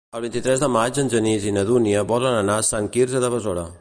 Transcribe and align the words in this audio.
El 0.17 0.21
vint-i-tres 0.25 0.61
de 0.63 0.69
maig 0.75 0.97
en 1.03 1.11
Genís 1.13 1.45
i 1.49 1.53
na 1.57 1.65
Dúnia 1.67 2.03
volen 2.13 2.39
anar 2.39 2.57
a 2.63 2.65
Sant 2.71 2.89
Quirze 2.97 3.23
de 3.27 3.31
Besora. 3.37 3.69